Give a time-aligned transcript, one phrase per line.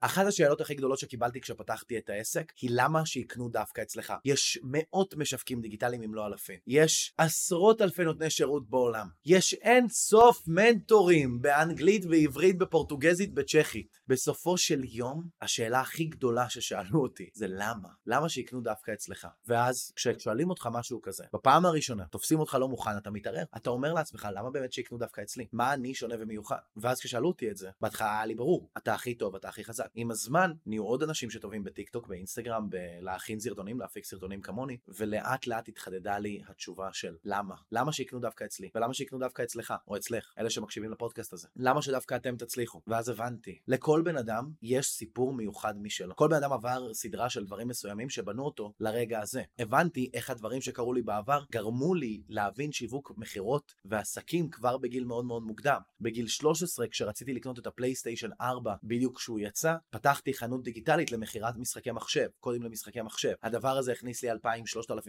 [0.00, 4.12] אחת השאלות הכי גדולות שקיבלתי כשפתחתי את העסק, היא למה שיקנו דווקא אצלך.
[4.24, 6.58] יש מאות משווקים דיגיטליים אם לא אלפים.
[6.66, 9.08] יש עשרות אלפי נותני שירות בעולם.
[9.26, 13.98] יש אין סוף מנטורים באנגלית, בעברית, בפורטוגזית, בצ'כית.
[14.06, 17.88] בסופו של יום, השאלה הכי גדולה ששאלו אותי זה למה?
[18.06, 19.28] למה שיקנו דווקא אצלך?
[19.46, 23.92] ואז כששואלים אותך משהו כזה, בפעם הראשונה, תופסים אותך לא מוכן, אתה מתערער, אתה אומר
[23.92, 25.46] לעצמך, למה באמת שיקנו דווקא אצלי?
[25.52, 26.58] מה אני שונה ומיוחד?
[26.76, 29.87] ואז כששאלו אותי את זה, בהתחלה היה לי ברור, אתה הכי טוב, אתה הכי חזק.
[29.94, 35.68] עם הזמן, נהיו עוד אנשים שטובים בטיקטוק, באינסטגרם, בלהכין סרטונים, להפיק סרטונים כמוני, ולאט לאט
[35.68, 37.54] התחדדה לי התשובה של למה?
[37.72, 38.70] למה שיקנו דווקא אצלי?
[38.74, 41.48] ולמה שיקנו דווקא אצלך, או אצלך, אלה שמקשיבים לפודקאסט הזה?
[41.56, 42.80] למה שדווקא אתם תצליחו?
[42.86, 46.16] ואז הבנתי, לכל בן אדם יש סיפור מיוחד משלו.
[46.16, 49.42] כל בן אדם עבר סדרה של דברים מסוימים שבנו אותו לרגע הזה.
[49.58, 55.24] הבנתי איך הדברים שקרו לי בעבר גרמו לי להבין שיווק מכירות ועסקים כבר בגיל מאוד
[55.24, 55.80] מאוד מוקדם.
[56.00, 61.90] בגיל 13, כשרציתי לקנות את הפלייסטיישן 4 בדיוק כשהוא יצא, פתחתי חנות דיגיטלית למכירת משחקי
[61.90, 63.32] מחשב, קודים למשחקי מחשב.
[63.42, 64.36] הדבר הזה הכניס לי 2,000-3,000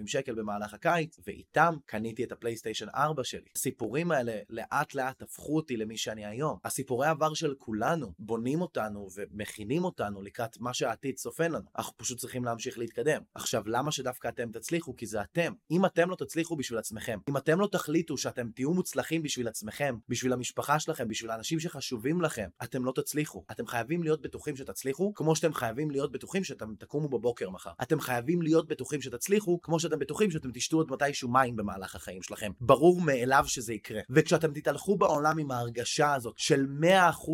[0.05, 3.49] שקל במהלך הקיץ, ואיתם קניתי את הפלייסטיישן 4 שלי.
[3.55, 6.57] הסיפורים האלה לאט לאט הפכו אותי למי שאני היום.
[6.63, 11.65] הסיפורי עבר של כולנו בונים אותנו ומכינים אותנו לקראת מה שהעתיד צופן לנו.
[11.77, 13.21] אנחנו פשוט צריכים להמשיך להתקדם.
[13.35, 14.95] עכשיו, למה שדווקא אתם תצליחו?
[14.95, 15.53] כי זה אתם.
[15.71, 19.97] אם אתם לא תצליחו בשביל עצמכם, אם אתם לא תחליטו שאתם תהיו מוצלחים בשביל עצמכם,
[20.09, 23.43] בשביל המשפחה שלכם, בשביל האנשים שחשובים לכם, אתם לא תצליחו.
[23.51, 27.71] אתם חייבים להיות בטוחים שתצליחו, כמו שאתם חייבים להיות בטוחים שאתם תקומו בבוקר מחר.
[27.81, 32.21] אתם חייבים להיות בטוחים שתצליחו, כמו שאתם בטוחים שאתם תשתו עוד מתישהו מים במהלך החיים
[32.21, 32.51] שלכם.
[32.61, 34.01] ברור מאליו שזה יקרה.
[34.09, 36.85] וכשאתם תתהלכו בעולם עם ההרגשה הזאת של 100%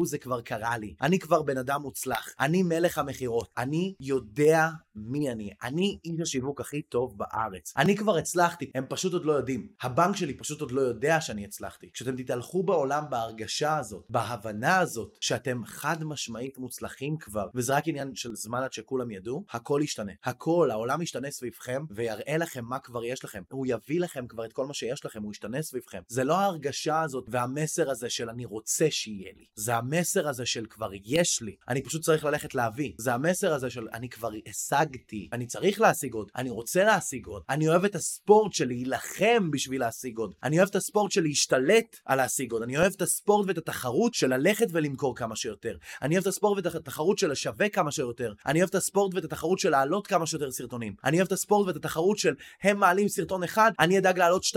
[0.06, 5.32] זה כבר קרה לי, אני כבר בן אדם מוצלח, אני מלך המכירות, אני יודע מי
[5.32, 7.74] אני, אני איש השיווק הכי טוב בארץ.
[7.78, 9.68] אני כבר הצלחתי, הם פשוט עוד לא יודעים.
[9.82, 11.90] הבנק שלי פשוט עוד לא יודע שאני הצלחתי.
[11.94, 18.16] כשאתם תתהלכו בעולם בהרגשה הזאת, בהבנה הזאת, שאתם חד משמעית מוצלחים כבר, וזה רק עניין
[18.16, 20.12] של זמן עד שכולם ידעו, הכל ישתנה.
[20.24, 23.44] הכל, העולם ישתנה סביבכם, ויראה לכם מה כבר יש לכם.
[23.52, 26.02] הוא יביא לכם כבר את כל מה שיש לכם, הוא ישתנה סביבכם.
[26.08, 29.46] זה לא ההרגשה הזאת והמסר הזה של אני רוצה שיהיה לי.
[29.56, 31.56] זה המסר הזה של כבר יש לי.
[31.70, 32.94] אני פשוט צריך ללכת להביא.
[32.98, 35.30] זה המסר הזה של אני כבר השגתי.
[35.34, 36.32] אני צריך להשיג עוד.
[36.36, 37.44] אני רוצה להשיג עוד.
[37.50, 40.34] אני אוהב את הספורט של להילחם בשביל להשיג עוד.
[40.44, 42.62] אני אוהב את הספורט של להשתלט על להשיג עוד.
[42.62, 45.78] אני אוהב את הספורט ואת התחרות של ללכת ולמכור כמה שיותר.
[46.02, 48.34] אני אוהב את הספורט ואת התחרות של לשווק כמה שיותר.
[48.46, 50.96] אני אוהב את הספורט ואת התחרות של להעלות כמה שיותר סרטונים.
[51.04, 52.34] אני אוהב את הספורט ואת התחרות של
[52.64, 54.56] הם מעלים סרטון אחד, אני אדאג להעלות 2-3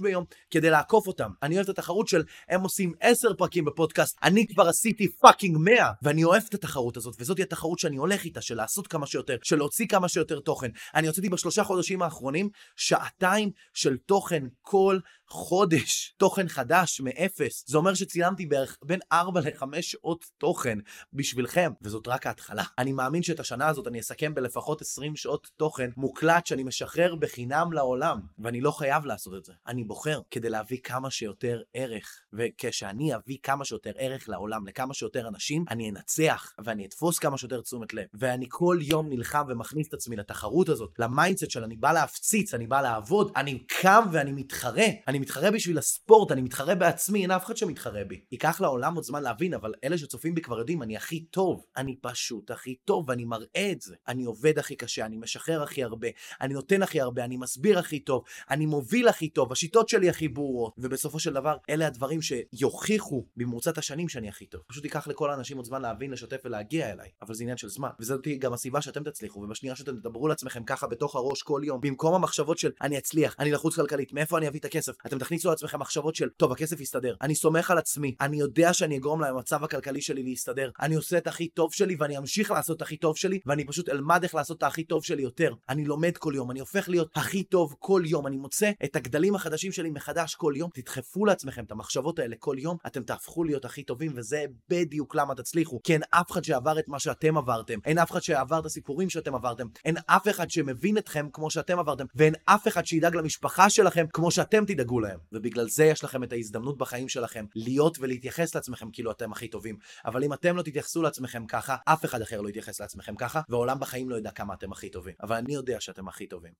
[0.00, 1.30] ביום כדי לעקוף אותם.
[1.42, 5.90] אני אוהב את התחרות של הם עושים 10 פרקים בפודקאסט, אני כבר עשיתי fucking 100.
[6.02, 9.56] ואני אוהב את התחרות הזאת, וזאת התחרות שאני הולך איתה, של לעשות כמה שיותר, של
[9.56, 10.68] להוציא כמה שיותר תוכן.
[10.94, 14.98] אני הוצאתי בשלושה חודשים האחרונים שעתיים של תוכן כל
[15.32, 17.64] חודש, תוכן חדש מאפס.
[17.66, 20.78] זה אומר שצילמתי בערך בין 4 ל-5 שעות תוכן
[21.12, 22.64] בשבילכם, וזאת רק ההתחלה.
[22.78, 27.72] אני מאמין שאת השנה הזאת אני אסכם בלפחות 20 שעות תוכן מוקלט שאני משחרר בחינם
[27.72, 29.52] לעולם, ואני לא חייב לעשות את זה.
[29.66, 35.28] אני בוחר כדי להביא כמה שיותר ערך, וכשאני אביא כמה שיותר ערך לעולם לכמה שיותר
[35.28, 38.06] אנשים, אני אנצח, ואני אתפוס כמה שיותר תשומת לב.
[38.14, 42.54] ואני כל יום נלחם ומכניס את עצמי לתחרות הזאת, ל mindset של אני בא להפציץ,
[42.54, 44.86] אני בא לעבוד, אני קם ואני מתחרה.
[45.08, 48.20] אני מתחרה בשביל הספורט, אני מתחרה בעצמי, אין אף אחד שמתחרה בי.
[48.32, 51.64] ייקח לעולם עוד זמן להבין, אבל אלה שצופים בי כבר יודעים, אני הכי טוב.
[51.76, 53.94] אני פשוט הכי טוב, ואני מראה את זה.
[54.08, 56.08] אני עובד הכי קשה, אני משחרר הכי הרבה,
[56.40, 60.28] אני נותן הכי הרבה, אני מסביר הכי טוב, אני מוביל הכי טוב, השיטות שלי הכי
[60.28, 64.60] ברורות, ובסופו של דבר, אלה הדברים שיוכיחו במרוצת השנים שאני הכי טוב.
[64.66, 67.88] פשוט ייקח לכל האנשים עוד זמן להבין, לשתף ולהגיע אליי, אבל זה עניין של זמן.
[68.00, 72.14] וזאת גם הסיבה שאתם תצליחו, ובשנייה שאתם תדברו לעצמכם ככה בתוך הראש כל יום, במקום
[72.14, 75.80] המחשבות של אני אצליח, אני לחוץ כלכלית, מאיפה אני אביא את הכסף, אתם תכניסו לעצמכם
[75.80, 80.00] מחשבות של טוב, הכסף יסתדר, אני סומך על עצמי, אני יודע שאני אגרום למצב הכלכלי
[80.00, 83.40] שלי להסתדר, אני עושה את הכי טוב שלי ואני אמשיך לעשות את הכי טוב שלי,
[83.46, 85.54] ואני פשוט אלמד איך לעשות את הכי טוב שלי יותר.
[85.68, 89.34] אני לומד כל יום, אני הופך להיות הכי טוב כל יום, אני מוצא את הגדלים
[89.34, 90.70] החדשים שלי מחדש כל יום.
[90.74, 95.34] תדחפו לעצמכם את המחשבות האלה כל יום, אתם תהפכו להיות הכי טובים, וזה בדיוק למה
[95.34, 95.80] תצליחו.
[95.84, 99.10] כי אין אף אחד שעבר את מה שאתם עברתם, אין אף אחד שעבר את הסיפורים
[99.10, 103.70] שאתם עברתם, אין אף אחד שמבין אתכם כמו שאתם עברתם, ואין אף אחד שידאג למשפחה
[103.70, 105.18] שלכם כמו שאתם תדאגו להם.
[105.32, 109.78] ובגלל זה יש לכם את ההזדמנות בחיים שלכם להיות ולהתייחס לעצמכם כאילו אתם הכי טובים.
[110.04, 113.80] אבל אם אתם לא תתייחסו לעצמכם ככה, אף אחד אחר לא יתייחס לעצמכם ככה, והעולם
[113.80, 115.14] בחיים לא ידע כמה אתם הכי טובים.
[115.22, 116.50] אבל אני יודע שאתם הכי טובים.